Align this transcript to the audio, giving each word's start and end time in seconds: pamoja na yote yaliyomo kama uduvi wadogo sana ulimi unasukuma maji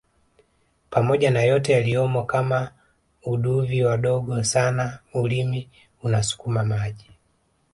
pamoja 0.89 1.31
na 1.31 1.43
yote 1.43 1.73
yaliyomo 1.73 2.23
kama 2.23 2.71
uduvi 3.23 3.83
wadogo 3.83 4.43
sana 4.43 4.99
ulimi 5.13 5.69
unasukuma 6.03 6.63
maji 6.63 7.09